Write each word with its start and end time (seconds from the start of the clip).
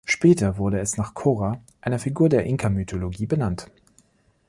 Später 0.03 0.57
wurde 0.57 0.79
es 0.79 0.97
nach 0.97 1.13
Cora, 1.13 1.61
einer 1.79 1.99
Figur 1.99 2.25
in 2.25 2.29
der 2.31 2.45
Inka-Mythologie, 2.47 3.27
benannt. 3.27 3.69